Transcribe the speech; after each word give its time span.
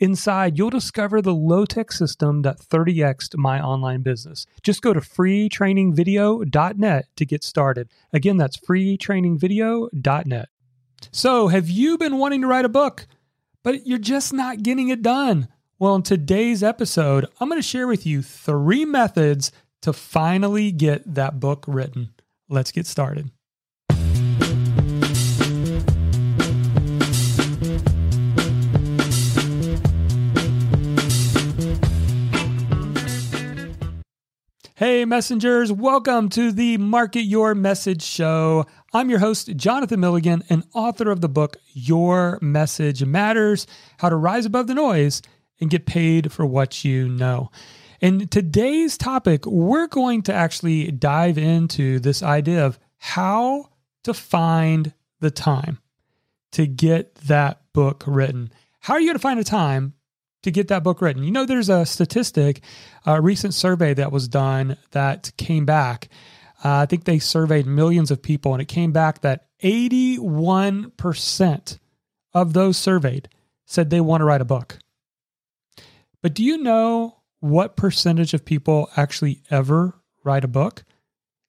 Inside, 0.00 0.56
you'll 0.56 0.70
discover 0.70 1.20
the 1.20 1.34
low 1.34 1.64
tech 1.64 1.90
system 1.90 2.42
that 2.42 2.60
30xed 2.60 3.36
my 3.36 3.60
online 3.60 4.02
business. 4.02 4.46
Just 4.62 4.80
go 4.80 4.92
to 4.92 5.00
freetrainingvideo.net 5.00 7.06
to 7.16 7.26
get 7.26 7.42
started. 7.42 7.90
Again, 8.12 8.36
that's 8.36 8.56
freetrainingvideo.net. 8.56 10.48
So, 11.10 11.48
have 11.48 11.68
you 11.68 11.98
been 11.98 12.18
wanting 12.18 12.42
to 12.42 12.46
write 12.46 12.64
a 12.64 12.68
book, 12.68 13.08
but 13.62 13.86
you're 13.86 13.98
just 13.98 14.32
not 14.32 14.62
getting 14.62 14.88
it 14.88 15.02
done? 15.02 15.48
Well, 15.78 15.96
in 15.96 16.02
today's 16.02 16.62
episode, 16.62 17.26
I'm 17.40 17.48
going 17.48 17.60
to 17.60 17.66
share 17.66 17.86
with 17.86 18.06
you 18.06 18.22
three 18.22 18.84
methods 18.84 19.52
to 19.82 19.92
finally 19.92 20.72
get 20.72 21.14
that 21.14 21.38
book 21.38 21.64
written. 21.68 22.14
Let's 22.48 22.72
get 22.72 22.86
started. 22.86 23.30
Hey, 34.78 35.04
messengers, 35.04 35.72
welcome 35.72 36.28
to 36.28 36.52
the 36.52 36.76
Market 36.76 37.22
Your 37.22 37.52
Message 37.56 38.00
Show. 38.00 38.64
I'm 38.94 39.10
your 39.10 39.18
host, 39.18 39.56
Jonathan 39.56 39.98
Milligan, 39.98 40.44
and 40.48 40.62
author 40.72 41.10
of 41.10 41.20
the 41.20 41.28
book 41.28 41.56
Your 41.72 42.38
Message 42.40 43.04
Matters 43.04 43.66
How 43.98 44.08
to 44.08 44.14
Rise 44.14 44.46
Above 44.46 44.68
the 44.68 44.74
Noise 44.74 45.20
and 45.60 45.68
Get 45.68 45.84
Paid 45.84 46.30
for 46.30 46.46
What 46.46 46.84
You 46.84 47.08
Know. 47.08 47.50
In 48.00 48.28
today's 48.28 48.96
topic, 48.96 49.44
we're 49.46 49.88
going 49.88 50.22
to 50.22 50.32
actually 50.32 50.92
dive 50.92 51.38
into 51.38 51.98
this 51.98 52.22
idea 52.22 52.64
of 52.64 52.78
how 52.98 53.70
to 54.04 54.14
find 54.14 54.92
the 55.18 55.32
time 55.32 55.80
to 56.52 56.68
get 56.68 57.16
that 57.16 57.62
book 57.72 58.04
written. 58.06 58.52
How 58.78 58.94
are 58.94 59.00
you 59.00 59.08
going 59.08 59.16
to 59.16 59.18
find 59.18 59.40
a 59.40 59.44
time 59.44 59.94
to 60.48 60.52
get 60.52 60.68
that 60.68 60.82
book 60.82 61.00
written. 61.00 61.22
You 61.22 61.30
know, 61.30 61.46
there's 61.46 61.68
a 61.68 61.86
statistic, 61.86 62.62
a 63.06 63.20
recent 63.20 63.54
survey 63.54 63.94
that 63.94 64.10
was 64.10 64.28
done 64.28 64.76
that 64.90 65.30
came 65.36 65.64
back. 65.64 66.08
Uh, 66.64 66.78
I 66.78 66.86
think 66.86 67.04
they 67.04 67.18
surveyed 67.18 67.66
millions 67.66 68.10
of 68.10 68.22
people, 68.22 68.52
and 68.52 68.60
it 68.60 68.68
came 68.68 68.92
back 68.92 69.20
that 69.20 69.46
81% 69.62 71.78
of 72.34 72.52
those 72.52 72.76
surveyed 72.76 73.28
said 73.64 73.90
they 73.90 74.00
want 74.00 74.22
to 74.22 74.24
write 74.24 74.40
a 74.40 74.46
book. 74.46 74.78
But 76.22 76.34
do 76.34 76.42
you 76.42 76.58
know 76.58 77.18
what 77.40 77.76
percentage 77.76 78.34
of 78.34 78.44
people 78.44 78.90
actually 78.96 79.42
ever 79.50 79.94
write 80.24 80.44
a 80.44 80.48
book? 80.48 80.84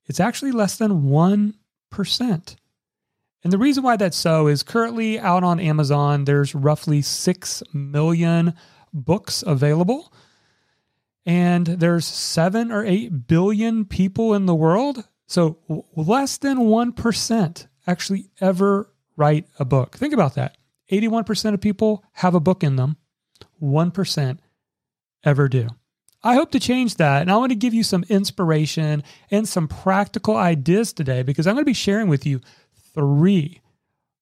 It's 0.06 0.20
actually 0.20 0.52
less 0.52 0.78
than 0.78 1.04
1%. 1.04 2.56
And 3.44 3.54
the 3.54 3.58
reason 3.58 3.84
why 3.84 3.96
that's 3.96 4.18
so 4.18 4.48
is 4.48 4.64
currently 4.64 5.20
out 5.20 5.44
on 5.44 5.60
Amazon, 5.60 6.26
there's 6.26 6.54
roughly 6.54 7.02
6 7.02 7.64
million 7.74 8.54
books 8.94 9.44
available. 9.46 10.12
And 11.26 11.66
there's 11.66 12.06
seven 12.06 12.72
or 12.72 12.86
eight 12.86 13.28
billion 13.28 13.86
people 13.86 14.34
in 14.34 14.46
the 14.46 14.56
world. 14.56 15.08
So 15.28 15.58
less 15.96 16.38
than 16.38 16.58
1% 16.58 17.68
actually 17.86 18.30
ever 18.42 18.90
write 19.16 19.46
a 19.60 19.66
book. 19.66 19.98
Think 19.98 20.14
about 20.14 20.36
that. 20.36 20.58
81% 20.92 21.54
of 21.54 21.62
people 21.62 22.04
have 22.14 22.34
a 22.34 22.40
book 22.40 22.64
in 22.64 22.78
them, 22.78 22.98
1% 23.62 24.40
ever 25.24 25.48
do. 25.48 25.68
I 26.24 26.36
hope 26.36 26.52
to 26.52 26.60
change 26.60 26.96
that. 26.96 27.22
And 27.22 27.32
I 27.32 27.38
want 27.38 27.52
to 27.52 27.56
give 27.56 27.74
you 27.74 27.84
some 27.84 28.04
inspiration 28.10 29.04
and 29.32 29.48
some 29.48 29.68
practical 29.68 30.36
ideas 30.36 30.92
today 30.92 31.24
because 31.24 31.48
I'm 31.48 31.56
going 31.56 31.64
to 31.64 31.70
be 31.70 31.74
sharing 31.74 32.08
with 32.08 32.26
you 32.26 32.42
three 32.94 33.62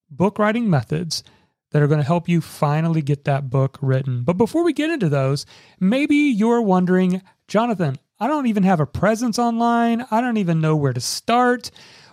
book 0.09 0.39
writing 0.39 0.69
methods 0.69 1.23
that 1.71 1.81
are 1.81 1.87
going 1.87 1.99
to 1.99 2.05
help 2.05 2.29
you 2.29 2.41
finally 2.41 3.01
get 3.01 3.25
that 3.25 3.49
book 3.49 3.77
written. 3.81 4.23
But 4.23 4.37
before 4.37 4.63
we 4.63 4.73
get 4.73 4.89
into 4.89 5.09
those, 5.09 5.45
maybe 5.79 6.15
you're 6.15 6.61
wondering, 6.61 7.21
Jonathan, 7.47 7.97
I 8.19 8.27
don't 8.27 8.47
even 8.47 8.63
have 8.63 8.79
a 8.79 8.87
presence 8.87 9.37
online. 9.37 10.05
I 10.09 10.21
don't 10.21 10.37
even 10.37 10.61
know 10.61 10.75
where 10.75 10.93
to 10.93 11.01
start. 11.01 11.71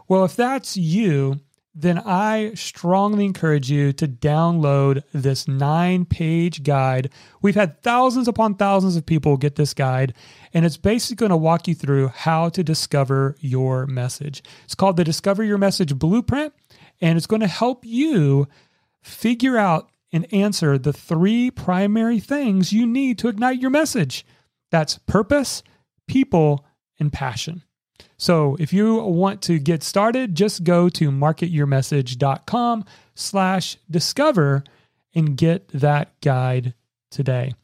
Well, 0.09 0.25
if 0.25 0.37
that's 0.37 0.77
you, 0.77 1.41
then 1.75 1.99
I 1.99 2.53
strongly 2.55 3.25
encourage 3.25 3.71
you 3.71 3.93
to 3.95 4.07
download 4.07 5.03
this 5.13 5.49
nine 5.49 6.05
page 6.05 6.63
guide. 6.63 7.11
We've 7.43 7.57
had 7.57 7.83
thousands 7.83 8.29
upon 8.29 8.55
thousands 8.55 8.97
of 8.97 9.07
people 9.07 9.37
get 9.37 9.57
this 9.57 9.75
guide, 9.75 10.15
and 10.53 10.65
it's 10.65 10.77
basically 10.77 11.17
going 11.17 11.31
to 11.31 11.37
walk 11.37 11.67
you 11.67 11.75
through 11.75 12.09
how 12.09 12.49
to 12.51 12.63
discover 12.63 13.35
your 13.41 13.87
message. 13.87 14.43
It's 14.65 14.77
called 14.77 14.97
the 14.97 15.05
Discover 15.05 15.43
Your 15.43 15.59
Message 15.59 15.99
Blueprint, 15.99 16.53
and 17.01 17.17
it's 17.17 17.27
going 17.27 17.41
to 17.41 17.49
help 17.49 17.85
you 17.85 18.47
figure 19.05 19.57
out 19.57 19.91
and 20.13 20.33
answer 20.33 20.79
the 20.79 20.93
three 20.93 21.51
primary 21.51 22.21
things 22.21 22.73
you 22.73 22.87
need 22.87 23.19
to 23.19 23.29
ignite 23.29 23.61
your 23.61 23.71
message. 23.71 24.25
That's 24.71 24.99
purpose, 24.99 25.63
people, 26.07 26.65
and 26.99 27.13
passion. 27.13 27.63
So 28.17 28.57
if 28.59 28.73
you 28.73 28.97
want 28.97 29.43
to 29.43 29.59
get 29.59 29.83
started, 29.83 30.35
just 30.35 30.65
go 30.65 30.89
to 30.91 31.11
marketyourmessage.com 31.11 32.85
slash 33.15 33.77
discover 33.91 34.65
and 35.15 35.37
get 35.37 35.69
that 35.69 36.21
guide 36.21 36.75
today. 37.11 37.55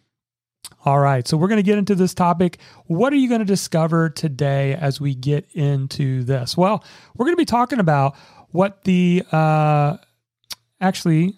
All 0.84 0.98
right, 0.98 1.26
so 1.26 1.36
we're 1.36 1.48
going 1.48 1.58
to 1.58 1.62
get 1.62 1.78
into 1.78 1.94
this 1.94 2.14
topic. 2.14 2.58
What 2.86 3.12
are 3.12 3.16
you 3.16 3.28
going 3.28 3.40
to 3.40 3.44
discover 3.44 4.08
today 4.08 4.74
as 4.74 5.00
we 5.00 5.14
get 5.14 5.46
into 5.52 6.24
this? 6.24 6.56
Well, 6.56 6.84
we're 7.16 7.26
going 7.26 7.36
to 7.36 7.40
be 7.40 7.44
talking 7.44 7.80
about 7.80 8.16
what 8.50 8.84
the 8.84 9.22
uh, 9.30 9.98
actually, 10.80 11.36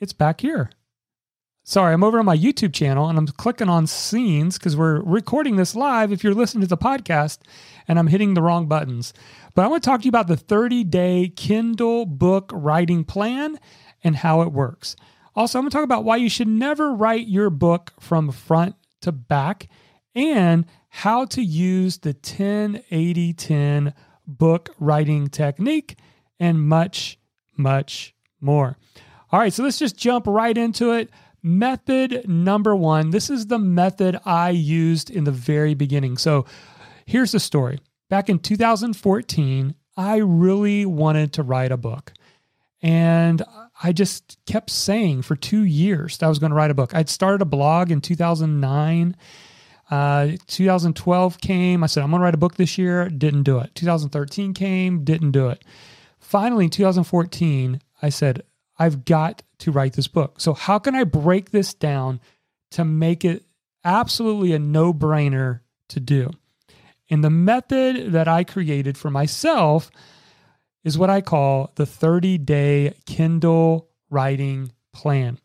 it's 0.00 0.12
back 0.12 0.40
here. 0.40 0.70
Sorry, 1.66 1.94
I'm 1.94 2.04
over 2.04 2.18
on 2.18 2.26
my 2.26 2.36
YouTube 2.36 2.74
channel 2.74 3.08
and 3.08 3.16
I'm 3.16 3.26
clicking 3.26 3.70
on 3.70 3.86
scenes 3.86 4.58
because 4.58 4.76
we're 4.76 5.00
recording 5.00 5.56
this 5.56 5.74
live 5.74 6.12
if 6.12 6.22
you're 6.22 6.34
listening 6.34 6.60
to 6.60 6.68
the 6.68 6.76
podcast 6.76 7.38
and 7.88 7.98
I'm 7.98 8.08
hitting 8.08 8.34
the 8.34 8.42
wrong 8.42 8.66
buttons. 8.66 9.14
But 9.54 9.64
I 9.64 9.68
want 9.68 9.82
to 9.82 9.88
talk 9.88 10.00
to 10.00 10.04
you 10.04 10.10
about 10.10 10.26
the 10.26 10.36
30 10.36 10.84
day 10.84 11.32
Kindle 11.34 12.04
book 12.04 12.50
writing 12.52 13.02
plan 13.02 13.58
and 14.02 14.16
how 14.16 14.42
it 14.42 14.52
works. 14.52 14.94
Also, 15.34 15.58
I'm 15.58 15.64
going 15.64 15.70
to 15.70 15.76
talk 15.76 15.84
about 15.84 16.04
why 16.04 16.16
you 16.16 16.28
should 16.28 16.48
never 16.48 16.92
write 16.92 17.28
your 17.28 17.48
book 17.48 17.94
from 17.98 18.30
front 18.30 18.76
to 19.00 19.10
back 19.10 19.68
and 20.14 20.66
how 20.90 21.24
to 21.24 21.42
use 21.42 21.98
the 21.98 22.12
10 22.12 22.82
80 22.90 23.32
10 23.32 23.94
book 24.26 24.74
writing 24.78 25.28
technique 25.28 25.96
and 26.38 26.60
much, 26.60 27.18
much 27.56 28.14
more. 28.40 28.76
All 29.30 29.40
right, 29.40 29.52
so 29.52 29.62
let's 29.62 29.78
just 29.78 29.96
jump 29.96 30.26
right 30.26 30.56
into 30.56 30.92
it. 30.92 31.10
Method 31.42 32.26
number 32.26 32.74
one 32.74 33.10
this 33.10 33.28
is 33.28 33.48
the 33.48 33.58
method 33.58 34.18
I 34.24 34.50
used 34.50 35.10
in 35.10 35.24
the 35.24 35.30
very 35.30 35.74
beginning. 35.74 36.16
So 36.16 36.46
here's 37.04 37.32
the 37.32 37.40
story. 37.40 37.80
Back 38.08 38.28
in 38.28 38.38
2014, 38.38 39.74
I 39.96 40.16
really 40.16 40.86
wanted 40.86 41.32
to 41.34 41.42
write 41.42 41.72
a 41.72 41.76
book. 41.76 42.12
And 42.82 43.42
I 43.82 43.92
just 43.92 44.38
kept 44.46 44.70
saying 44.70 45.22
for 45.22 45.36
two 45.36 45.64
years 45.64 46.18
that 46.18 46.26
I 46.26 46.28
was 46.28 46.38
going 46.38 46.50
to 46.50 46.56
write 46.56 46.70
a 46.70 46.74
book. 46.74 46.94
I'd 46.94 47.08
started 47.08 47.42
a 47.42 47.46
blog 47.46 47.90
in 47.90 48.00
2009. 48.00 49.16
Uh, 49.90 50.32
2012 50.46 51.40
came. 51.40 51.82
I 51.82 51.86
said, 51.86 52.02
I'm 52.02 52.10
going 52.10 52.20
to 52.20 52.24
write 52.24 52.34
a 52.34 52.38
book 52.38 52.56
this 52.56 52.78
year. 52.78 53.08
Didn't 53.08 53.44
do 53.44 53.58
it. 53.58 53.74
2013 53.74 54.54
came. 54.54 55.04
Didn't 55.04 55.30
do 55.30 55.48
it. 55.48 55.64
Finally, 56.24 56.64
in 56.64 56.70
2014, 56.70 57.80
I 58.00 58.08
said, 58.08 58.42
I've 58.78 59.04
got 59.04 59.42
to 59.58 59.70
write 59.70 59.92
this 59.92 60.08
book. 60.08 60.40
So, 60.40 60.54
how 60.54 60.78
can 60.78 60.94
I 60.94 61.04
break 61.04 61.50
this 61.50 61.74
down 61.74 62.18
to 62.72 62.84
make 62.84 63.26
it 63.26 63.44
absolutely 63.84 64.54
a 64.54 64.58
no 64.58 64.94
brainer 64.94 65.60
to 65.90 66.00
do? 66.00 66.30
And 67.10 67.22
the 67.22 67.30
method 67.30 68.12
that 68.12 68.26
I 68.26 68.42
created 68.42 68.96
for 68.96 69.10
myself 69.10 69.90
is 70.82 70.96
what 70.96 71.10
I 71.10 71.20
call 71.20 71.72
the 71.74 71.86
30 71.86 72.38
day 72.38 72.94
Kindle 73.04 73.90
writing 74.08 74.72
plan. 74.94 75.38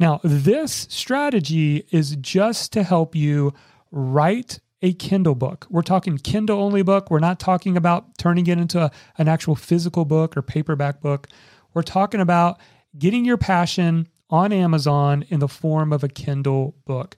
Now, 0.00 0.20
this 0.24 0.86
strategy 0.88 1.86
is 1.90 2.16
just 2.16 2.72
to 2.72 2.82
help 2.82 3.14
you 3.14 3.52
write 3.90 4.60
a 4.82 4.92
Kindle 4.92 5.34
book. 5.34 5.66
We're 5.70 5.82
talking 5.82 6.18
Kindle 6.18 6.60
only 6.60 6.82
book. 6.82 7.10
We're 7.10 7.20
not 7.20 7.38
talking 7.38 7.76
about 7.76 8.18
turning 8.18 8.46
it 8.48 8.58
into 8.58 8.82
a, 8.82 8.90
an 9.16 9.28
actual 9.28 9.54
physical 9.54 10.04
book 10.04 10.36
or 10.36 10.42
paperback 10.42 11.00
book. 11.00 11.28
We're 11.72 11.82
talking 11.82 12.20
about 12.20 12.58
getting 12.98 13.24
your 13.24 13.38
passion 13.38 14.08
on 14.28 14.52
Amazon 14.52 15.24
in 15.28 15.40
the 15.40 15.48
form 15.48 15.92
of 15.92 16.02
a 16.02 16.08
Kindle 16.08 16.74
book. 16.84 17.16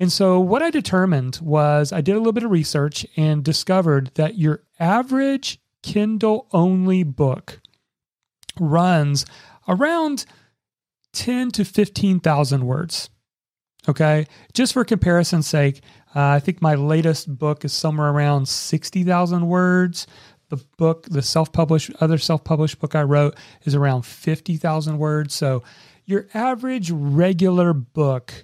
And 0.00 0.12
so, 0.12 0.38
what 0.38 0.62
I 0.62 0.70
determined 0.70 1.40
was 1.42 1.92
I 1.92 2.00
did 2.00 2.14
a 2.14 2.18
little 2.18 2.32
bit 2.32 2.44
of 2.44 2.50
research 2.50 3.04
and 3.16 3.44
discovered 3.44 4.12
that 4.14 4.38
your 4.38 4.62
average 4.78 5.60
Kindle 5.82 6.46
only 6.52 7.02
book 7.02 7.60
runs 8.58 9.26
around 9.66 10.24
10 11.12 11.50
to 11.52 11.64
15,000 11.64 12.64
words. 12.64 13.10
Okay. 13.88 14.26
Just 14.52 14.72
for 14.72 14.84
comparison's 14.84 15.46
sake, 15.46 15.80
uh, 16.18 16.34
I 16.34 16.40
think 16.40 16.60
my 16.60 16.74
latest 16.74 17.38
book 17.38 17.64
is 17.64 17.72
somewhere 17.72 18.08
around 18.08 18.48
60,000 18.48 19.46
words. 19.46 20.08
The 20.48 20.56
book, 20.76 21.06
the 21.08 21.22
self 21.22 21.52
published, 21.52 21.92
other 22.00 22.18
self 22.18 22.42
published 22.42 22.80
book 22.80 22.96
I 22.96 23.02
wrote 23.02 23.36
is 23.62 23.76
around 23.76 24.02
50,000 24.02 24.98
words. 24.98 25.36
So 25.36 25.62
your 26.06 26.26
average 26.34 26.90
regular 26.90 27.72
book, 27.72 28.34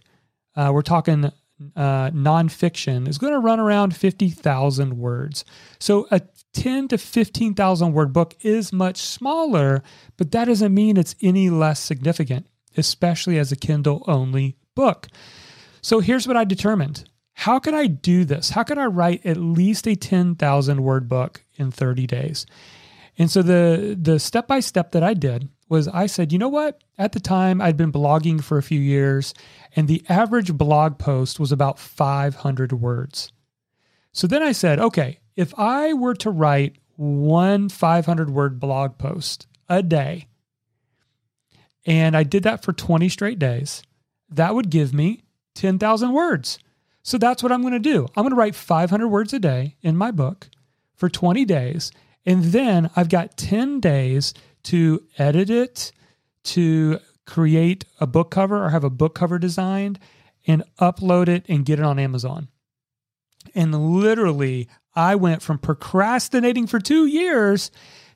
uh, 0.55 0.71
we're 0.73 0.83
talking 0.83 1.25
uh, 1.25 2.11
nonfiction, 2.11 3.09
is 3.09 3.19
going 3.19 3.33
to 3.33 3.41
run 3.41 3.59
around 3.59 3.97
50,000 3.97 4.97
words. 4.97 5.45
So 5.81 6.07
a 6.13 6.21
10 6.53 6.87
to 6.89 6.99
15,000 6.99 7.93
word 7.93 8.13
book 8.13 8.37
is 8.43 8.73
much 8.73 8.99
smaller, 8.99 9.83
but 10.17 10.31
that 10.31 10.45
doesn't 10.45 10.73
mean 10.73 10.97
it's 10.97 11.17
any 11.21 11.51
less 11.51 11.81
significant, 11.81 12.47
especially 12.77 13.37
as 13.37 13.51
a 13.51 13.57
Kindle 13.57 14.05
only 14.07 14.55
book. 14.77 15.09
So 15.83 15.99
here's 15.99 16.29
what 16.29 16.37
I 16.37 16.45
determined. 16.45 17.09
How 17.35 17.59
could 17.59 17.75
I 17.75 17.89
do 17.89 18.25
this? 18.25 18.51
How 18.51 18.63
could 18.63 18.79
I 18.79 18.87
write 18.87 19.27
at 19.27 19.37
least 19.37 19.87
a 19.87 19.97
10,000 19.97 20.83
word 20.83 21.09
book 21.09 21.45
in 21.57 21.71
30 21.71 22.07
days? 22.07 22.47
And 23.17 23.31
so 23.31 23.43
the 23.43 23.97
the 24.01 24.19
step 24.19 24.49
by 24.49 24.61
step 24.61 24.93
that 24.93 25.05
I 25.05 25.15
did 25.15 25.49
was 25.69 25.87
I 25.89 26.07
said, 26.07 26.33
you 26.33 26.39
know 26.39 26.49
what? 26.49 26.83
At 26.99 27.13
the 27.13 27.21
time 27.21 27.61
I'd 27.61 27.77
been 27.77 27.93
blogging 27.93 28.43
for 28.43 28.59
a 28.59 28.63
few 28.63 28.81
years 28.81 29.35
and 29.77 29.87
the 29.87 30.05
average 30.09 30.53
blog 30.53 30.99
post 30.99 31.39
was 31.39 31.53
about 31.53 31.79
500 31.79 32.73
words. 32.73 33.33
So 34.13 34.27
then 34.27 34.43
I 34.43 34.53
said, 34.53 34.79
okay, 34.79 35.19
if 35.37 35.57
I 35.59 35.93
were 35.93 36.15
to 36.17 36.31
write 36.31 36.79
one 36.97 37.69
500 37.69 38.31
word 38.31 38.61
blog 38.61 38.99
post 38.99 39.47
a 39.69 39.83
day, 39.83 40.29
and 41.87 42.17
I 42.17 42.23
did 42.23 42.45
that 42.45 42.63
for 42.63 42.73
20 42.73 43.09
straight 43.09 43.39
days, 43.39 43.83
that 44.31 44.55
would 44.55 44.71
give 44.71 44.95
me 44.95 45.25
10,000 45.55 46.13
words. 46.13 46.59
So 47.05 47.19
that's 47.19 47.43
what 47.43 47.53
I'm 47.53 47.61
going 47.61 47.75
to 47.75 47.79
do. 47.79 48.09
I'm 48.17 48.25
going 48.25 48.31
to 48.31 48.37
write 48.37 48.55
500 48.55 49.07
words 49.09 49.33
a 49.35 49.39
day 49.39 49.77
in 49.83 49.95
my 49.97 50.11
book 50.11 50.49
for 50.97 51.09
20 51.11 51.45
days. 51.45 51.93
And 52.25 52.45
then 52.45 52.91
I've 52.97 53.11
got 53.11 53.37
10 53.37 53.79
days 53.79 54.33
to 54.65 55.05
edit 55.19 55.51
it, 55.51 55.93
to 56.45 56.99
create 57.27 57.85
a 58.01 58.07
book 58.07 58.31
cover 58.31 58.65
or 58.65 58.71
have 58.71 58.85
a 58.85 58.91
book 58.91 59.15
cover 59.15 59.39
designed 59.39 59.99
and 60.47 60.65
upload 60.81 61.29
it 61.29 61.45
and 61.47 61.67
get 61.67 61.79
it 61.79 61.85
on 61.85 61.99
Amazon. 61.99 62.49
And 63.55 63.75
literally, 63.75 64.69
I 64.95 65.15
went 65.15 65.43
from 65.43 65.59
procrastinating 65.59 66.67
for 66.67 66.81
two 66.81 67.07
years 67.07 67.71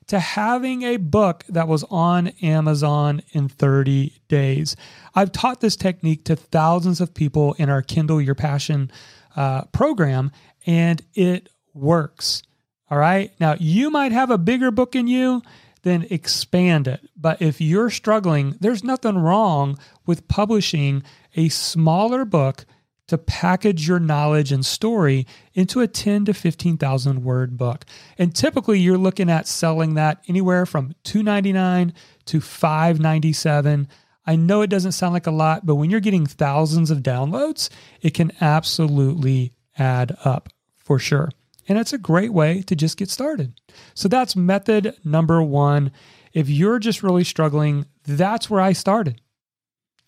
to 0.09 0.19
having 0.19 0.81
a 0.81 0.97
book 0.97 1.45
that 1.49 1.67
was 1.67 1.83
on 1.85 2.29
Amazon 2.41 3.21
in 3.31 3.47
30 3.47 4.13
days. 4.27 4.75
I've 5.13 5.31
taught 5.31 5.61
this 5.61 5.75
technique 5.75 6.25
to 6.25 6.35
thousands 6.35 6.99
of 6.99 7.13
people 7.13 7.53
in 7.53 7.69
our 7.69 7.83
Kindle 7.83 8.19
Your 8.19 8.33
Passion 8.33 8.91
uh, 9.35 9.65
program, 9.65 10.31
and 10.65 11.03
it 11.13 11.49
works. 11.75 12.41
All 12.89 12.97
right. 12.97 13.31
Now, 13.39 13.55
you 13.59 13.91
might 13.91 14.11
have 14.11 14.31
a 14.31 14.39
bigger 14.39 14.71
book 14.71 14.95
in 14.95 15.07
you, 15.07 15.43
then 15.83 16.07
expand 16.09 16.87
it. 16.87 17.07
But 17.15 17.39
if 17.39 17.61
you're 17.61 17.91
struggling, 17.91 18.55
there's 18.59 18.83
nothing 18.83 19.17
wrong 19.17 19.77
with 20.07 20.27
publishing 20.27 21.03
a 21.35 21.49
smaller 21.49 22.25
book 22.25 22.65
to 23.09 23.17
package 23.17 23.87
your 23.87 23.99
knowledge 23.99 24.51
and 24.51 24.65
story 24.65 25.25
into 25.53 25.81
a 25.81 25.87
10 25.87 26.25
to 26.25 26.33
15,000 26.33 27.23
word 27.23 27.57
book. 27.57 27.85
And 28.17 28.33
typically 28.33 28.79
you're 28.79 28.97
looking 28.97 29.29
at 29.29 29.47
selling 29.47 29.95
that 29.95 30.23
anywhere 30.27 30.65
from 30.65 30.93
299 31.03 31.93
to 32.25 32.41
597. 32.41 33.87
I 34.25 34.35
know 34.35 34.61
it 34.61 34.69
doesn't 34.69 34.91
sound 34.91 35.13
like 35.13 35.27
a 35.27 35.31
lot, 35.31 35.65
but 35.65 35.75
when 35.75 35.89
you're 35.89 35.99
getting 35.99 36.27
thousands 36.27 36.91
of 36.91 36.99
downloads, 36.99 37.69
it 38.01 38.13
can 38.13 38.31
absolutely 38.41 39.53
add 39.77 40.15
up 40.23 40.49
for 40.77 40.99
sure. 40.99 41.29
And 41.67 41.77
it's 41.77 41.93
a 41.93 41.97
great 41.97 42.33
way 42.33 42.61
to 42.63 42.75
just 42.75 42.97
get 42.97 43.09
started. 43.09 43.59
So 43.93 44.07
that's 44.07 44.35
method 44.35 44.95
number 45.03 45.41
1. 45.41 45.91
If 46.33 46.49
you're 46.49 46.79
just 46.79 47.01
really 47.01 47.23
struggling, 47.23 47.85
that's 48.05 48.49
where 48.49 48.61
I 48.61 48.73
started. 48.73 49.19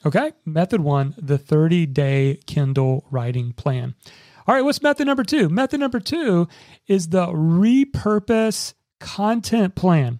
Okay, 0.05 0.31
method 0.45 0.81
one, 0.81 1.13
the 1.17 1.37
30 1.37 1.85
day 1.85 2.39
Kindle 2.47 3.05
writing 3.11 3.53
plan. 3.53 3.93
All 4.47 4.55
right, 4.55 4.63
what's 4.63 4.81
method 4.81 5.05
number 5.05 5.23
two? 5.23 5.47
Method 5.47 5.79
number 5.79 5.99
two 5.99 6.47
is 6.87 7.09
the 7.09 7.27
repurpose 7.27 8.73
content 8.99 9.75
plan. 9.75 10.19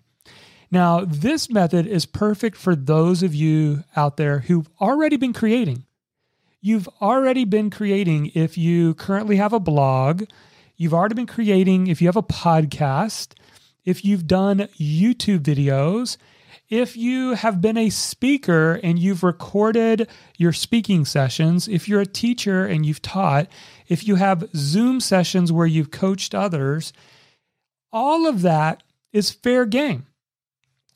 Now, 0.70 1.04
this 1.04 1.50
method 1.50 1.88
is 1.88 2.06
perfect 2.06 2.56
for 2.58 2.76
those 2.76 3.24
of 3.24 3.34
you 3.34 3.84
out 3.96 4.18
there 4.18 4.40
who've 4.40 4.70
already 4.80 5.18
been 5.18 5.34
creating. 5.34 5.86
You've 6.62 6.88
already 7.02 7.44
been 7.44 7.72
creating 7.72 8.32
if 8.36 8.58
you 8.58 8.94
currently 8.94 9.38
have 9.38 9.52
a 9.52 9.60
blog, 9.60 10.26
you've 10.78 10.94
already 10.94 11.16
been 11.16 11.26
creating 11.26 11.88
if 11.88 12.02
you 12.02 12.08
have 12.08 12.16
a 12.16 12.22
podcast, 12.22 13.34
if 13.84 14.06
you've 14.06 14.28
done 14.28 14.70
YouTube 14.80 15.40
videos, 15.40 16.18
if 16.72 16.96
you 16.96 17.34
have 17.34 17.60
been 17.60 17.76
a 17.76 17.90
speaker 17.90 18.80
and 18.82 18.98
you've 18.98 19.24
recorded 19.24 20.08
your 20.38 20.54
speaking 20.54 21.04
sessions, 21.04 21.68
if 21.68 21.90
you're 21.90 22.00
a 22.00 22.06
teacher 22.06 22.66
and 22.66 22.86
you've 22.86 23.02
taught, 23.02 23.48
if 23.90 24.08
you 24.08 24.16
have 24.16 24.50
Zoom 24.56 25.02
sessions 25.02 25.52
where 25.52 25.68
you've 25.68 25.92
coached 25.92 26.34
others, 26.34 26.94
all 27.92 28.26
of 28.26 28.42
that 28.42 28.84
is 29.12 29.32
fair 29.32 29.66
game. 29.66 30.08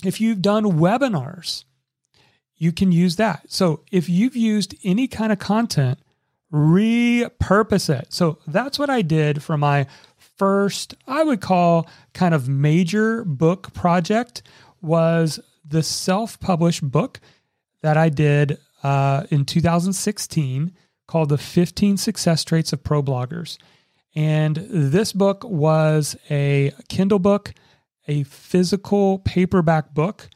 If 0.04 0.22
you've 0.22 0.42
done 0.42 0.64
webinars, 0.80 1.66
you 2.56 2.72
can 2.72 2.94
use 2.94 3.18
that. 3.18 3.44
So 3.50 3.82
if 3.92 4.08
you've 4.08 4.36
used 4.36 4.76
any 4.86 5.10
kind 5.10 5.34
of 5.34 5.40
content, 5.40 6.00
repurpose 6.54 7.90
it. 7.90 8.14
So 8.14 8.38
that's 8.48 8.80
what 8.80 8.90
I 8.90 9.02
did 9.02 9.44
for 9.44 9.58
my 9.58 9.88
first, 10.38 10.94
I 11.06 11.24
would 11.24 11.42
call 11.42 11.90
kind 12.14 12.34
of 12.34 12.48
major 12.48 13.26
book 13.26 13.74
project 13.74 14.42
was 14.82 15.42
the 15.68 15.84
self 15.84 16.40
published 16.40 16.90
book 16.90 17.20
that 17.82 17.98
I 17.98 18.10
did 18.10 18.58
uh, 18.84 19.24
in 19.30 19.46
2016 19.46 20.74
called 21.08 21.30
The 21.30 21.38
15 21.38 21.98
Success 21.98 22.44
Traits 22.44 22.74
of 22.74 22.84
Pro 22.84 23.02
Bloggers. 23.02 23.58
And 24.16 24.56
this 24.70 25.12
book 25.12 25.44
was 25.44 26.16
a 26.30 26.74
Kindle 26.88 27.20
book, 27.20 27.54
a 28.08 28.24
physical 28.24 29.20
paperback 29.20 29.94
book, 29.94 30.30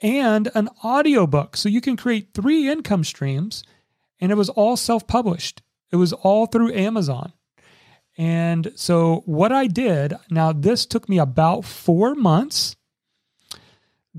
and 0.00 0.50
an 0.54 0.68
audio 0.82 1.26
book. 1.26 1.56
So 1.56 1.68
you 1.68 1.80
can 1.80 1.96
create 1.96 2.32
three 2.32 2.68
income 2.68 3.04
streams, 3.04 3.62
and 4.20 4.32
it 4.32 4.36
was 4.36 4.48
all 4.48 4.76
self 4.76 5.06
published. 5.06 5.62
It 5.90 5.96
was 5.96 6.12
all 6.12 6.46
through 6.46 6.72
Amazon. 6.72 7.32
And 8.16 8.72
so, 8.74 9.22
what 9.26 9.52
I 9.52 9.68
did 9.68 10.14
now, 10.28 10.52
this 10.52 10.86
took 10.86 11.08
me 11.08 11.18
about 11.18 11.64
four 11.64 12.16
months 12.16 12.74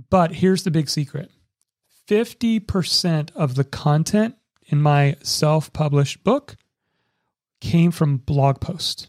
but 0.10 0.36
here's 0.36 0.64
the 0.64 0.72
big 0.72 0.90
secret 0.90 1.32
50% 2.08 3.30
of 3.36 3.56
the 3.56 3.64
content 3.64 4.36
in 4.68 4.82
my 4.82 5.16
self 5.22 5.72
published 5.74 6.24
book 6.24 6.56
came 7.62 7.92
from 7.92 8.18
blog 8.18 8.60
posts. 8.60 9.08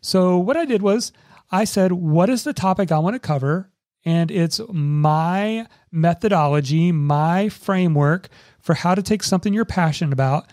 So, 0.00 0.38
what 0.38 0.56
I 0.56 0.64
did 0.64 0.82
was 0.82 1.12
I 1.50 1.64
said, 1.64 1.92
What 1.92 2.30
is 2.30 2.44
the 2.44 2.52
topic 2.52 2.92
I 2.92 2.98
want 2.98 3.14
to 3.14 3.20
cover? 3.20 3.70
And 4.04 4.30
it's 4.30 4.60
my 4.70 5.66
methodology, 5.90 6.92
my 6.92 7.48
framework 7.48 8.28
for 8.60 8.74
how 8.74 8.94
to 8.94 9.02
take 9.02 9.22
something 9.22 9.54
you're 9.54 9.64
passionate 9.64 10.12
about 10.12 10.46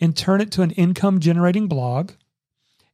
and 0.00 0.16
turn 0.16 0.40
it 0.40 0.50
to 0.52 0.62
an 0.62 0.72
income 0.72 1.20
generating 1.20 1.68
blog. 1.68 2.12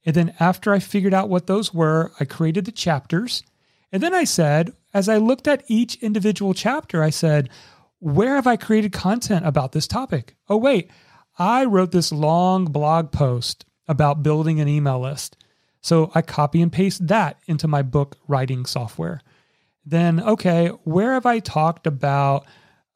And 0.05 0.15
then, 0.15 0.35
after 0.41 0.73
I 0.73 0.81
figured 0.81 1.15
out 1.15 1.29
what 1.29 1.47
those 1.47 1.73
were, 1.73 2.13
I 2.21 2.25
created 2.25 2.65
the 2.65 2.73
chapters. 2.73 3.43
And 3.93 4.03
then 4.03 4.15
I 4.15 4.25
said, 4.25 4.73
as 4.95 5.09
I 5.09 5.19
looked 5.19 5.47
at 5.47 5.65
each 5.69 5.97
individual 5.97 6.55
chapter, 6.55 7.03
I 7.03 7.11
said, 7.11 7.51
where 7.99 8.35
have 8.35 8.47
I 8.47 8.57
created 8.57 8.93
content 8.93 9.47
about 9.47 9.73
this 9.73 9.87
topic? 9.87 10.35
Oh, 10.49 10.57
wait, 10.57 10.91
I 11.39 11.65
wrote 11.67 11.93
this 11.93 12.11
long 12.11 12.65
blog 12.65 13.13
post 13.13 13.65
about 13.87 14.23
building 14.23 14.61
an 14.61 14.69
email 14.69 15.01
list. 15.01 15.37
So 15.83 16.11
I 16.15 16.23
copy 16.23 16.63
and 16.63 16.73
paste 16.73 17.07
that 17.09 17.39
into 17.47 17.69
my 17.69 17.83
book 17.83 18.17
writing 18.27 18.65
software. 18.65 19.21
Then, 19.85 20.21
okay, 20.21 20.69
where 20.85 21.13
have 21.13 21.27
I 21.27 21.41
talked 21.41 21.87
about 21.87 22.47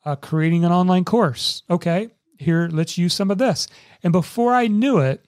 uh, 0.05 0.17
creating 0.17 0.65
an 0.65 0.73
online 0.73 1.05
course? 1.05 1.63
Okay, 1.69 2.09
here, 2.39 2.69
let's 2.71 2.97
use 2.97 3.15
some 3.15 3.31
of 3.31 3.39
this. 3.39 3.67
And 4.03 4.13
before 4.13 4.55
I 4.55 4.69
knew 4.69 4.99
it, 4.99 5.25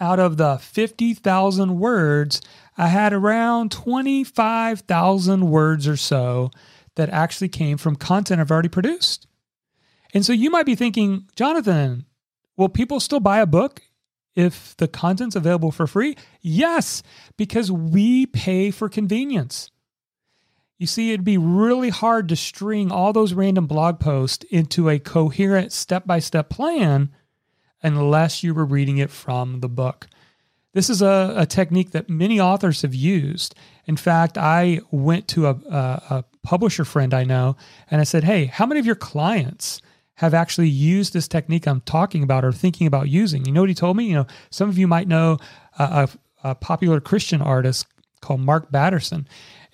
out 0.00 0.20
of 0.20 0.36
the 0.36 0.58
50,000 0.58 1.78
words, 1.78 2.40
I 2.78 2.86
had 2.86 3.12
around 3.12 3.72
25,000 3.72 5.50
words 5.50 5.88
or 5.88 5.96
so 5.96 6.52
that 6.94 7.10
actually 7.10 7.48
came 7.48 7.76
from 7.76 7.96
content 7.96 8.40
I've 8.40 8.52
already 8.52 8.68
produced. 8.68 9.26
And 10.14 10.24
so 10.24 10.32
you 10.32 10.48
might 10.48 10.64
be 10.64 10.76
thinking, 10.76 11.26
Jonathan, 11.34 12.06
will 12.56 12.68
people 12.68 13.00
still 13.00 13.18
buy 13.18 13.40
a 13.40 13.46
book 13.46 13.82
if 14.36 14.76
the 14.76 14.86
content's 14.86 15.34
available 15.34 15.72
for 15.72 15.88
free? 15.88 16.16
Yes, 16.40 17.02
because 17.36 17.70
we 17.72 18.26
pay 18.26 18.70
for 18.70 18.88
convenience. 18.88 19.72
You 20.78 20.86
see, 20.86 21.10
it'd 21.12 21.24
be 21.24 21.36
really 21.36 21.88
hard 21.88 22.28
to 22.28 22.36
string 22.36 22.92
all 22.92 23.12
those 23.12 23.34
random 23.34 23.66
blog 23.66 23.98
posts 23.98 24.46
into 24.50 24.88
a 24.88 25.00
coherent 25.00 25.72
step 25.72 26.06
by 26.06 26.20
step 26.20 26.48
plan 26.48 27.10
unless 27.82 28.44
you 28.44 28.54
were 28.54 28.64
reading 28.64 28.98
it 28.98 29.10
from 29.10 29.60
the 29.60 29.68
book. 29.68 30.06
This 30.74 30.90
is 30.90 31.02
a, 31.02 31.34
a, 31.36 31.46
technique 31.46 31.92
that 31.92 32.10
many 32.10 32.38
authors 32.38 32.82
have 32.82 32.94
used. 32.94 33.54
In 33.86 33.96
fact, 33.96 34.36
I 34.36 34.80
went 34.90 35.26
to 35.28 35.46
a, 35.46 35.50
a, 35.50 36.02
a 36.10 36.24
publisher 36.42 36.84
friend 36.84 37.14
I 37.14 37.24
know 37.24 37.56
and 37.90 38.00
I 38.00 38.04
said, 38.04 38.24
Hey, 38.24 38.46
how 38.46 38.66
many 38.66 38.78
of 38.78 38.86
your 38.86 38.94
clients 38.94 39.80
have 40.16 40.34
actually 40.34 40.68
used 40.68 41.12
this 41.12 41.28
technique 41.28 41.66
I'm 41.66 41.80
talking 41.80 42.22
about 42.22 42.44
or 42.44 42.52
thinking 42.52 42.86
about 42.86 43.08
using? 43.08 43.46
You 43.46 43.52
know 43.52 43.62
what 43.62 43.70
he 43.70 43.74
told 43.74 43.96
me? 43.96 44.04
You 44.04 44.14
know, 44.14 44.26
some 44.50 44.68
of 44.68 44.76
you 44.76 44.86
might 44.86 45.08
know 45.08 45.38
a, 45.78 46.08
a 46.44 46.54
popular 46.54 47.00
Christian 47.00 47.40
artist 47.40 47.86
called 48.20 48.40
Mark 48.40 48.70
Batterson. 48.70 49.26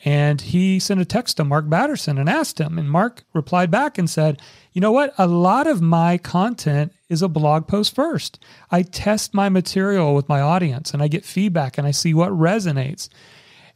And 0.05 0.41
he 0.41 0.79
sent 0.79 1.01
a 1.01 1.05
text 1.05 1.39
to 1.39 1.45
Mark 1.45 1.69
Batterson 1.69 2.19
and 2.19 2.29
asked 2.29 2.61
him. 2.61 2.79
And 2.79 2.91
Mark 2.91 3.25
replied 3.33 3.71
back 3.71 3.97
and 3.97 4.09
said, 4.09 4.41
You 4.73 4.81
know 4.81 4.93
what? 4.93 5.15
A 5.17 5.27
lot 5.27 5.67
of 5.67 5.81
my 5.81 6.19
content 6.19 6.93
is 7.15 7.23
a 7.23 7.29
blog 7.29 7.67
post 7.67 7.95
first. 7.95 8.39
I 8.71 8.83
test 8.83 9.33
my 9.33 9.49
material 9.49 10.15
with 10.15 10.29
my 10.29 10.41
audience 10.41 10.93
and 10.93 11.03
I 11.03 11.09
get 11.09 11.25
feedback 11.25 11.79
and 11.79 11.87
I 11.87 11.93
see 11.93 12.13
what 12.13 12.31
resonates. 12.33 13.09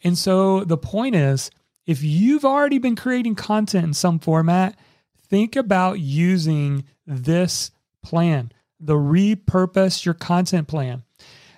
And 0.04 0.18
so 0.18 0.64
the 0.64 0.76
point 0.76 1.14
is, 1.14 1.50
if 1.86 2.02
you've 2.02 2.44
already 2.44 2.78
been 2.78 2.96
creating 2.96 3.36
content 3.36 3.84
in 3.84 3.94
some 3.94 4.18
format, 4.18 4.78
think 5.16 5.56
about 5.56 6.00
using 6.00 6.84
this 7.06 7.70
plan, 8.02 8.52
the 8.78 8.94
repurpose 8.94 10.04
your 10.04 10.14
content 10.14 10.68
plan. 10.68 11.04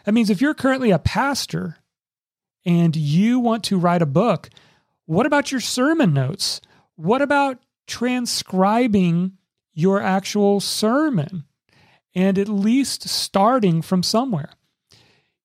That 0.05 0.13
means 0.13 0.31
if 0.31 0.41
you're 0.41 0.55
currently 0.55 0.93
a 0.93 0.99
pastor 0.99 1.79
and 2.65 2.95
you 2.95 3.41
want 3.41 3.65
to 3.65 3.79
write 3.79 4.03
a 4.03 4.07
book, 4.07 4.51
what 5.07 5.27
about 5.27 5.51
your 5.51 5.61
sermon 5.61 6.15
notes? 6.15 6.61
What 6.95 7.23
about 7.23 7.59
transcribing 7.87 9.33
your 9.75 10.01
actual 10.01 10.61
sermon 10.61 11.45
and 12.15 12.39
at 12.39 12.49
least 12.49 13.09
starting 13.09 13.83
from 13.83 14.03
somewhere? 14.03 14.51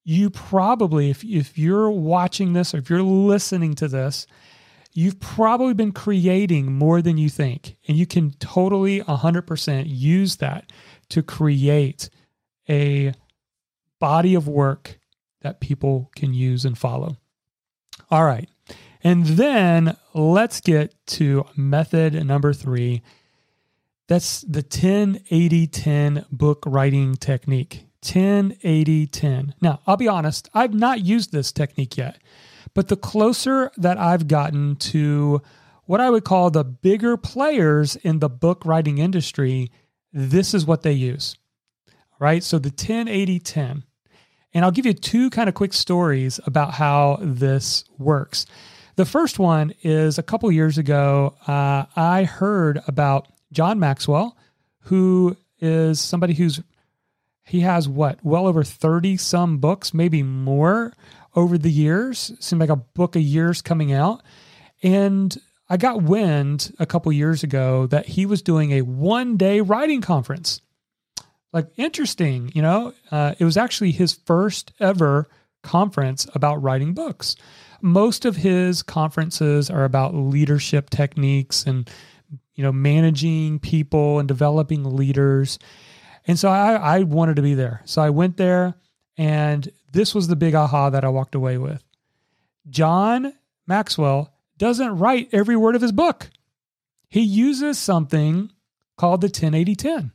You 0.03 0.29
probably, 0.29 1.09
if, 1.09 1.23
if 1.23 1.57
you're 1.57 1.89
watching 1.89 2.53
this 2.53 2.73
or 2.73 2.77
if 2.77 2.89
you're 2.89 3.01
listening 3.01 3.73
to 3.75 3.87
this, 3.87 4.27
you've 4.93 5.19
probably 5.19 5.73
been 5.73 5.91
creating 5.91 6.71
more 6.71 7.01
than 7.01 7.17
you 7.17 7.29
think. 7.29 7.75
And 7.87 7.97
you 7.97 8.05
can 8.05 8.31
totally 8.39 9.01
100% 9.01 9.83
use 9.87 10.37
that 10.37 10.71
to 11.09 11.21
create 11.21 12.09
a 12.69 13.13
body 13.99 14.35
of 14.35 14.47
work 14.47 14.99
that 15.41 15.59
people 15.59 16.09
can 16.15 16.33
use 16.33 16.65
and 16.65 16.77
follow. 16.77 17.17
All 18.09 18.23
right. 18.23 18.49
And 19.03 19.25
then 19.25 19.95
let's 20.13 20.61
get 20.61 20.95
to 21.07 21.45
method 21.55 22.13
number 22.25 22.53
three. 22.53 23.03
That's 24.07 24.41
the 24.41 24.61
10 24.61 25.21
80 25.29 25.67
10 25.67 26.25
book 26.31 26.63
writing 26.67 27.15
technique. 27.15 27.85
10 28.01 28.57
80 28.63 29.07
10. 29.07 29.55
Now, 29.61 29.79
I'll 29.87 29.97
be 29.97 30.07
honest, 30.07 30.47
I've 30.53 30.73
not 30.73 31.03
used 31.03 31.31
this 31.31 31.51
technique 31.51 31.97
yet, 31.97 32.19
but 32.75 32.87
the 32.87 32.97
closer 32.97 33.71
that 33.77 33.97
I've 33.97 34.27
gotten 34.27 34.75
to 34.75 35.41
what 35.85 36.01
I 36.01 36.09
would 36.09 36.23
call 36.23 36.51
the 36.51 36.63
bigger 36.63 37.17
players 37.17 37.95
in 37.95 38.19
the 38.19 38.29
book 38.29 38.63
writing 38.65 38.99
industry, 38.99 39.71
this 40.13 40.53
is 40.53 40.65
what 40.65 40.83
they 40.83 40.93
use. 40.93 41.35
All 41.87 41.95
right. 42.19 42.43
So 42.43 42.59
the 42.59 42.71
10 42.71 43.07
80 43.07 43.39
10. 43.39 43.83
And 44.53 44.63
I'll 44.63 44.71
give 44.71 44.85
you 44.85 44.93
two 44.93 45.29
kind 45.31 45.49
of 45.49 45.55
quick 45.55 45.73
stories 45.73 46.39
about 46.45 46.75
how 46.75 47.17
this 47.21 47.83
works. 47.97 48.45
The 48.95 49.05
first 49.05 49.37
one 49.39 49.73
is 49.83 50.17
a 50.17 50.23
couple 50.23 50.49
years 50.51 50.77
ago, 50.77 51.35
uh, 51.45 51.83
I 51.97 52.23
heard 52.23 52.81
about 52.87 53.27
John 53.51 53.79
Maxwell, 53.79 54.37
who 54.81 55.35
is 55.59 55.99
somebody 56.01 56.33
who's 56.33 56.61
he 57.43 57.61
has 57.61 57.87
what 57.87 58.19
well 58.23 58.47
over 58.47 58.63
30 58.63 59.17
some 59.17 59.59
books 59.59 59.93
maybe 59.93 60.21
more 60.23 60.93
over 61.35 61.57
the 61.57 61.71
years 61.71 62.33
seemed 62.39 62.59
like 62.59 62.69
a 62.69 62.75
book 62.75 63.15
a 63.15 63.21
year's 63.21 63.61
coming 63.61 63.93
out 63.93 64.21
and 64.83 65.37
i 65.69 65.77
got 65.77 66.03
wind 66.03 66.73
a 66.77 66.85
couple 66.85 67.11
years 67.13 67.41
ago 67.41 67.87
that 67.87 68.05
he 68.05 68.25
was 68.25 68.41
doing 68.41 68.73
a 68.73 68.81
one 68.81 69.37
day 69.37 69.61
writing 69.61 70.01
conference 70.01 70.61
like 71.55 71.69
interesting, 71.77 72.51
you 72.53 72.61
know. 72.61 72.93
Uh, 73.09 73.33
it 73.39 73.45
was 73.45 73.55
actually 73.55 73.91
his 73.91 74.11
first 74.13 74.73
ever 74.81 75.29
conference 75.63 76.27
about 76.35 76.61
writing 76.61 76.93
books. 76.93 77.37
Most 77.81 78.25
of 78.25 78.35
his 78.35 78.83
conferences 78.83 79.69
are 79.69 79.85
about 79.85 80.13
leadership 80.13 80.89
techniques 80.89 81.65
and 81.65 81.89
you 82.55 82.63
know 82.63 82.71
managing 82.71 83.59
people 83.59 84.19
and 84.19 84.27
developing 84.27 84.95
leaders. 84.95 85.59
And 86.27 86.39
so 86.39 86.49
I, 86.49 86.73
I 86.73 87.03
wanted 87.03 87.35
to 87.35 87.41
be 87.41 87.53
there. 87.53 87.81
So 87.85 88.01
I 88.01 88.09
went 88.09 88.37
there, 88.37 88.75
and 89.17 89.71
this 89.91 90.15
was 90.15 90.27
the 90.27 90.35
big 90.35 90.55
aha 90.55 90.89
that 90.89 91.05
I 91.05 91.09
walked 91.09 91.35
away 91.35 91.57
with. 91.57 91.83
John 92.69 93.33
Maxwell 93.67 94.33
doesn't 94.57 94.97
write 94.97 95.29
every 95.31 95.55
word 95.55 95.75
of 95.75 95.81
his 95.81 95.91
book. 95.91 96.29
He 97.09 97.21
uses 97.21 97.77
something 97.77 98.51
called 98.97 99.21
the 99.21 99.27
1080 99.27 99.75
10. 99.75 100.11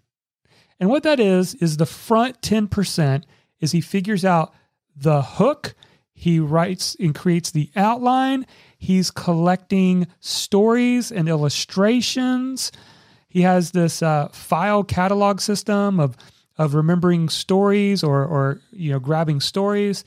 And 0.78 0.88
what 0.88 1.02
that 1.02 1.20
is, 1.20 1.54
is 1.56 1.76
the 1.76 1.86
front 1.86 2.40
10% 2.40 3.24
is 3.60 3.72
he 3.72 3.82
figures 3.82 4.24
out 4.24 4.54
the 4.96 5.22
hook, 5.22 5.74
he 6.14 6.40
writes 6.40 6.96
and 6.98 7.14
creates 7.14 7.50
the 7.50 7.70
outline, 7.76 8.46
he's 8.80 9.10
collecting 9.10 10.08
stories 10.18 11.12
and 11.12 11.28
illustrations. 11.28 12.72
He 13.28 13.42
has 13.42 13.70
this 13.70 14.02
uh, 14.02 14.28
file 14.32 14.82
catalog 14.82 15.40
system 15.40 16.00
of, 16.00 16.16
of 16.58 16.74
remembering 16.74 17.28
stories 17.28 18.02
or, 18.02 18.24
or 18.24 18.60
you 18.72 18.90
know 18.90 18.98
grabbing 18.98 19.40
stories. 19.40 20.02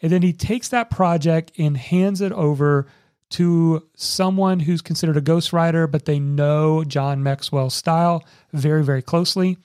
And 0.00 0.12
then 0.12 0.22
he 0.22 0.32
takes 0.32 0.68
that 0.68 0.90
project 0.90 1.50
and 1.58 1.76
hands 1.76 2.20
it 2.20 2.30
over 2.30 2.86
to 3.30 3.86
someone 3.96 4.60
who's 4.60 4.80
considered 4.80 5.16
a 5.16 5.20
ghostwriter, 5.20 5.90
but 5.90 6.04
they 6.04 6.20
know 6.20 6.84
John 6.84 7.22
Maxwell's 7.22 7.74
style 7.74 8.24
very, 8.52 8.84
very 8.84 9.02
closely 9.02 9.58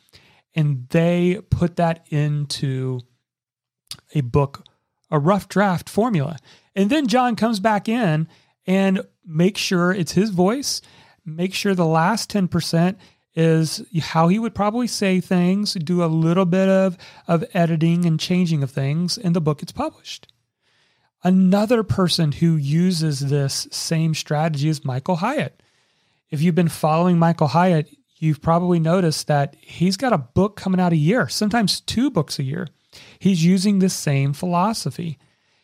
and 0.56 0.88
they 0.90 1.40
put 1.50 1.76
that 1.78 2.06
into 2.10 3.02
a 4.14 4.22
book, 4.22 4.66
a 5.10 5.20
rough 5.20 5.48
draft 5.50 5.90
formula. 5.90 6.38
And 6.76 6.90
then 6.90 7.08
John 7.08 7.36
comes 7.36 7.60
back 7.60 7.88
in 7.90 8.28
and 8.66 9.02
make 9.26 9.58
sure 9.58 9.92
it's 9.92 10.14
his 10.14 10.30
voice, 10.30 10.82
make 11.26 11.54
sure 11.54 11.76
the 11.76 11.86
last 11.86 12.32
10% 12.32 12.96
is 13.36 13.84
how 14.00 14.28
he 14.28 14.38
would 14.38 14.54
probably 14.54 14.88
say 14.88 15.20
things, 15.20 15.74
do 15.74 16.04
a 16.04 16.06
little 16.06 16.46
bit 16.46 16.70
of, 16.70 16.98
of 17.28 17.44
editing 17.54 18.06
and 18.06 18.20
changing 18.20 18.62
of 18.62 18.72
things, 18.72 19.18
and 19.18 19.36
the 19.36 19.42
book 19.42 19.60
gets 19.60 19.72
published. 19.72 20.32
Another 21.24 21.84
person 21.84 22.34
who 22.34 22.58
uses 22.58 23.22
this 23.22 23.68
same 23.72 24.14
strategy 24.14 24.68
is 24.68 24.86
Michael 24.86 25.16
Hyatt. 25.18 25.64
If 26.30 26.42
you've 26.42 26.56
been 26.56 26.70
following 26.70 27.18
Michael 27.18 27.48
Hyatt, 27.48 27.90
you've 28.18 28.42
probably 28.42 28.80
noticed 28.80 29.28
that 29.28 29.56
he's 29.62 29.98
got 29.98 30.14
a 30.14 30.18
book 30.18 30.56
coming 30.56 30.80
out 30.80 30.94
a 30.94 30.98
year, 30.98 31.30
sometimes 31.30 31.82
two 31.82 32.12
books 32.12 32.40
a 32.40 32.44
year. 32.44 32.68
He's 33.20 33.44
using 33.44 33.80
the 33.80 33.90
same 33.90 34.34
philosophy. 34.34 35.18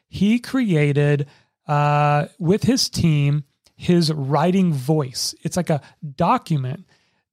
He 0.08 0.40
created 0.40 1.28
uh, 1.70 2.28
with 2.40 2.64
his 2.64 2.90
team 2.90 3.46
his 3.80 4.12
writing 4.12 4.74
voice. 4.74 5.34
It's 5.42 5.56
like 5.56 5.70
a 5.70 5.82
document 6.18 6.86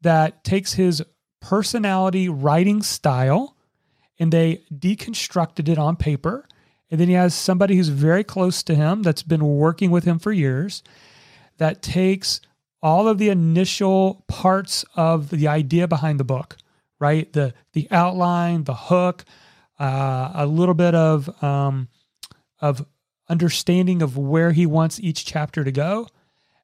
that 0.02 0.44
takes 0.44 0.74
his 0.74 1.02
personality 1.40 2.28
writing 2.28 2.82
style 2.82 3.56
and 4.20 4.32
they 4.32 4.62
deconstructed 4.72 5.68
it 5.68 5.76
on 5.76 5.96
paper. 5.96 6.46
And 6.88 7.00
then 7.00 7.08
he 7.08 7.14
has 7.14 7.34
somebody 7.34 7.76
who's 7.76 7.88
very 7.88 8.22
close 8.22 8.62
to 8.62 8.76
him 8.76 9.02
that's 9.02 9.24
been 9.24 9.44
working 9.44 9.90
with 9.90 10.04
him 10.04 10.20
for 10.20 10.30
years 10.30 10.84
that 11.58 11.82
takes 11.82 12.40
all 12.80 13.08
of 13.08 13.18
the 13.18 13.28
initial 13.28 14.24
parts 14.28 14.84
of 14.94 15.30
the 15.30 15.48
idea 15.48 15.88
behind 15.88 16.20
the 16.20 16.24
book, 16.24 16.56
right? 17.00 17.32
The 17.32 17.54
the 17.72 17.88
outline, 17.90 18.62
the 18.62 18.74
hook, 18.74 19.24
uh, 19.80 20.30
a 20.32 20.46
little 20.46 20.74
bit 20.74 20.94
of 20.94 21.42
um, 21.42 21.88
of 22.60 22.86
understanding 23.28 24.02
of 24.02 24.16
where 24.16 24.52
he 24.52 24.66
wants 24.66 25.00
each 25.00 25.24
chapter 25.24 25.64
to 25.64 25.72
go, 25.72 26.08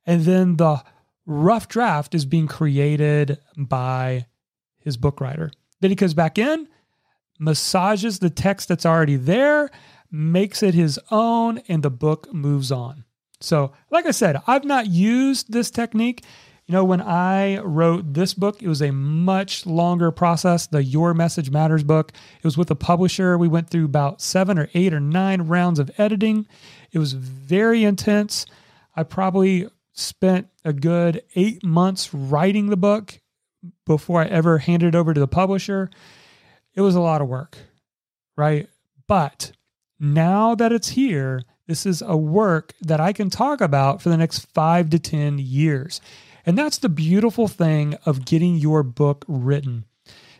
and 0.07 0.23
then 0.23 0.57
the 0.57 0.83
rough 1.26 1.69
draft 1.69 2.14
is 2.14 2.25
being 2.25 2.47
created 2.47 3.38
by 3.57 4.26
his 4.78 4.97
book 4.97 5.21
writer. 5.21 5.50
Then 5.81 5.90
he 5.90 5.97
comes 5.97 6.14
back 6.14 6.38
in, 6.38 6.69
massages 7.38 8.19
the 8.19 8.31
text 8.31 8.69
that's 8.69 8.87
already 8.87 9.16
there, 9.16 9.71
makes 10.11 10.62
it 10.62 10.75
his 10.75 10.99
own, 11.11 11.59
and 11.69 11.83
the 11.83 11.90
book 11.90 12.33
moves 12.33 12.71
on. 12.71 13.04
So, 13.40 13.73
like 13.90 14.07
I 14.07 14.12
said, 14.12 14.40
I've 14.47 14.64
not 14.64 14.87
used 14.87 15.52
this 15.52 15.71
technique. 15.71 16.25
You 16.72 16.78
know, 16.78 16.84
when 16.84 17.02
I 17.02 17.58
wrote 17.58 18.14
this 18.14 18.32
book, 18.32 18.62
it 18.62 18.66
was 18.66 18.80
a 18.80 18.92
much 18.92 19.66
longer 19.66 20.10
process. 20.10 20.66
The 20.66 20.82
Your 20.82 21.12
Message 21.12 21.50
Matters 21.50 21.84
book. 21.84 22.12
It 22.38 22.44
was 22.44 22.56
with 22.56 22.70
a 22.70 22.74
publisher. 22.74 23.36
We 23.36 23.46
went 23.46 23.68
through 23.68 23.84
about 23.84 24.22
seven 24.22 24.58
or 24.58 24.70
eight 24.72 24.94
or 24.94 24.98
nine 24.98 25.42
rounds 25.42 25.78
of 25.78 25.90
editing. 25.98 26.46
It 26.90 26.98
was 26.98 27.12
very 27.12 27.84
intense. 27.84 28.46
I 28.96 29.02
probably 29.02 29.68
spent 29.92 30.48
a 30.64 30.72
good 30.72 31.22
eight 31.34 31.62
months 31.62 32.14
writing 32.14 32.70
the 32.70 32.78
book 32.78 33.20
before 33.84 34.22
I 34.22 34.28
ever 34.28 34.56
handed 34.56 34.94
it 34.94 34.98
over 34.98 35.12
to 35.12 35.20
the 35.20 35.28
publisher. 35.28 35.90
It 36.74 36.80
was 36.80 36.94
a 36.94 37.02
lot 37.02 37.20
of 37.20 37.28
work, 37.28 37.58
right? 38.34 38.66
But 39.06 39.52
now 40.00 40.54
that 40.54 40.72
it's 40.72 40.88
here, 40.88 41.42
this 41.66 41.84
is 41.84 42.00
a 42.00 42.16
work 42.16 42.72
that 42.80 42.98
I 42.98 43.12
can 43.12 43.28
talk 43.28 43.60
about 43.60 44.00
for 44.00 44.08
the 44.08 44.16
next 44.16 44.46
five 44.54 44.88
to 44.88 44.98
10 44.98 45.38
years. 45.38 46.00
And 46.44 46.58
that's 46.58 46.78
the 46.78 46.88
beautiful 46.88 47.49
thing 47.49 47.94
of 48.04 48.25
getting 48.25 48.56
your 48.56 48.82
book 48.82 49.25
written 49.28 49.84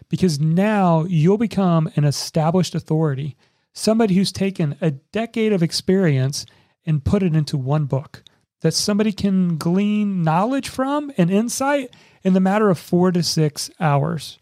because 0.09 0.39
now 0.39 1.05
you'll 1.05 1.39
become 1.39 1.91
an 1.97 2.05
established 2.05 2.75
authority, 2.75 3.37
somebody 3.73 4.15
who's 4.15 4.33
taken 4.33 4.77
a 4.81 4.91
decade 4.91 5.53
of 5.53 5.63
experience 5.63 6.45
and 6.85 7.05
put 7.05 7.23
it 7.23 7.35
into 7.35 7.57
one 7.57 7.87
book 7.87 8.23
that 8.61 8.75
somebody 8.75 9.13
can 9.13 9.57
glean 9.57 10.23
knowledge 10.23 10.69
from 10.69 11.13
and 11.17 11.31
insight 11.31 11.95
in 12.23 12.33
the 12.33 12.41
matter 12.41 12.71
of 12.71 12.79
four 12.79 13.11
to 13.13 13.23
six 13.23 13.71
hours. 13.81 14.39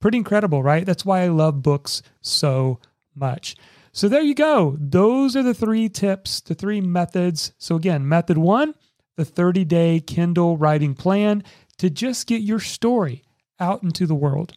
Pretty 0.00 0.18
incredible, 0.18 0.62
right? 0.62 0.84
That's 0.84 1.04
why 1.04 1.22
I 1.22 1.28
love 1.28 1.62
books 1.62 2.02
so 2.20 2.80
much. 3.14 3.56
So 3.92 4.08
there 4.08 4.22
you 4.22 4.34
go. 4.34 4.76
Those 4.80 5.36
are 5.36 5.42
the 5.42 5.54
three 5.54 5.88
tips, 5.88 6.40
the 6.40 6.54
three 6.54 6.80
methods. 6.80 7.52
So 7.58 7.76
again, 7.76 8.08
method 8.08 8.38
one, 8.38 8.74
the 9.16 9.24
30 9.24 9.64
day 9.64 10.00
Kindle 10.00 10.56
writing 10.56 10.94
plan 10.94 11.44
to 11.78 11.90
just 11.90 12.26
get 12.26 12.42
your 12.42 12.60
story 12.60 13.22
out 13.58 13.82
into 13.82 14.06
the 14.06 14.14
world. 14.14 14.56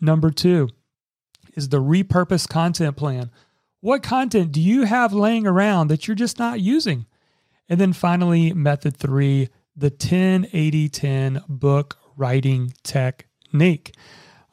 Number 0.00 0.30
two 0.30 0.68
is 1.54 1.68
the 1.68 1.82
repurpose 1.82 2.48
content 2.48 2.96
plan. 2.96 3.30
What 3.80 4.02
content 4.02 4.52
do 4.52 4.60
you 4.60 4.82
have 4.82 5.12
laying 5.12 5.46
around 5.46 5.88
that 5.88 6.06
you're 6.06 6.14
just 6.14 6.38
not 6.38 6.60
using? 6.60 7.06
And 7.68 7.80
then 7.80 7.92
finally, 7.92 8.52
method 8.52 8.96
three, 8.96 9.48
the 9.76 9.90
10 9.90 10.48
80 10.52 10.88
10 10.88 11.42
book 11.48 11.98
writing 12.16 12.74
technique. 12.82 13.94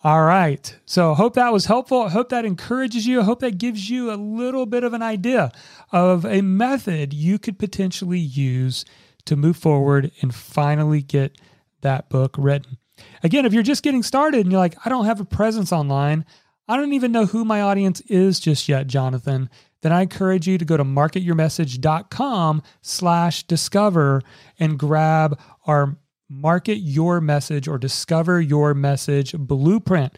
All 0.04 0.24
right. 0.24 0.78
So 0.86 1.16
hope 1.16 1.34
that 1.34 1.52
was 1.52 1.66
helpful. 1.66 2.04
I 2.04 2.10
hope 2.10 2.30
that 2.30 2.46
encourages 2.46 3.08
you. 3.08 3.22
I 3.22 3.24
hope 3.24 3.40
that 3.40 3.58
gives 3.58 3.90
you 3.90 4.12
a 4.12 4.16
little 4.16 4.68
bit 4.68 4.84
of 4.84 4.94
an 4.94 5.02
idea 5.02 5.52
of 5.92 6.26
a 6.26 6.42
method 6.42 7.12
you 7.12 7.40
could 7.40 7.58
potentially 7.58 8.20
use 8.20 8.86
to 9.26 9.36
move 9.36 9.58
forward 9.58 10.12
and 10.22 10.34
finally 10.34 11.02
get 11.02 11.38
that 11.82 12.10
book 12.10 12.36
written. 12.38 12.78
Again, 13.24 13.46
if 13.46 13.54
you're 13.54 13.64
just 13.64 13.84
getting 13.84 14.04
started 14.04 14.42
and 14.42 14.52
you're 14.52 14.60
like, 14.60 14.76
I 14.86 14.90
don't 14.90 15.06
have 15.06 15.20
a 15.20 15.26
presence 15.26 15.72
online, 15.72 16.26
I 16.68 16.78
don't 16.78 16.94
even 16.94 17.12
know 17.12 17.26
who 17.26 17.46
my 17.46 17.62
audience 17.62 18.02
is 18.02 18.40
just 18.40 18.68
yet, 18.68 18.88
Jonathan, 18.88 19.50
then 19.82 19.92
I 19.92 20.02
encourage 20.02 20.48
you 20.48 20.58
to 20.58 20.66
go 20.66 20.78
to 20.78 20.84
marketyourmessage.com 20.84 22.64
slash 22.82 23.44
discover 23.44 24.22
and 24.60 24.80
grab 24.80 25.40
our 25.68 25.98
market 26.28 26.78
your 26.78 27.22
message 27.22 27.68
or 27.68 27.78
discover 27.78 28.42
your 28.42 28.74
message 28.74 29.34
blueprint. 29.38 30.18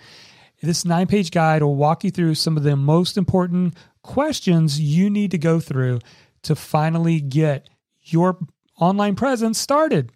This 0.62 0.86
nine 0.86 1.08
page 1.08 1.32
guide 1.32 1.62
will 1.62 1.76
walk 1.76 2.04
you 2.04 2.12
through 2.12 2.36
some 2.36 2.58
of 2.58 2.64
the 2.64 2.76
most 2.76 3.18
important 3.18 3.76
questions 4.04 4.80
you 4.80 5.10
need 5.10 5.32
to 5.32 5.38
go 5.38 5.60
through 5.60 6.00
to 6.44 6.56
finally 6.56 7.20
get 7.20 7.68
your 8.04 8.40
online 8.80 9.16
presence 9.16 9.58
started. 9.58 10.12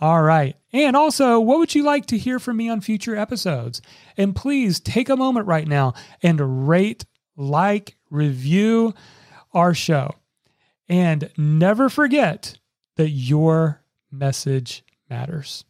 All 0.00 0.22
right. 0.22 0.56
And 0.72 0.96
also, 0.96 1.40
what 1.40 1.58
would 1.58 1.74
you 1.74 1.82
like 1.82 2.06
to 2.06 2.18
hear 2.18 2.38
from 2.38 2.56
me 2.56 2.68
on 2.68 2.80
future 2.80 3.16
episodes? 3.16 3.82
And 4.16 4.34
please 4.34 4.80
take 4.80 5.08
a 5.08 5.16
moment 5.16 5.46
right 5.46 5.68
now 5.68 5.94
and 6.22 6.68
rate, 6.68 7.04
like, 7.36 7.96
review 8.10 8.94
our 9.52 9.74
show. 9.74 10.14
And 10.88 11.30
never 11.36 11.88
forget 11.88 12.58
that 12.96 13.10
your 13.10 13.82
message 14.10 14.84
matters. 15.08 15.64